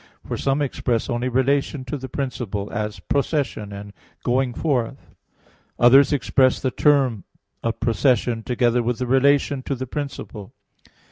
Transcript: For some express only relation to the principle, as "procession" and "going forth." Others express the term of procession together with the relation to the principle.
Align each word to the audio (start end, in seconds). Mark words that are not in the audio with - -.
For 0.25 0.35
some 0.35 0.63
express 0.63 1.11
only 1.11 1.29
relation 1.29 1.85
to 1.85 1.95
the 1.95 2.09
principle, 2.09 2.71
as 2.73 2.99
"procession" 3.01 3.71
and 3.71 3.93
"going 4.23 4.51
forth." 4.55 5.05
Others 5.77 6.11
express 6.11 6.59
the 6.59 6.71
term 6.71 7.23
of 7.61 7.79
procession 7.79 8.41
together 8.41 8.81
with 8.81 8.97
the 8.97 9.05
relation 9.05 9.61
to 9.61 9.75
the 9.75 9.85
principle. 9.85 10.53